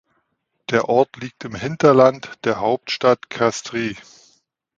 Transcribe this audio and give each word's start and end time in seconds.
Der 0.71 0.89
Ort 0.89 1.17
liegt 1.17 1.45
im 1.45 1.53
Hinterland 1.53 2.31
der 2.45 2.59
Hauptstadt 2.59 3.29
Castries. 3.29 4.41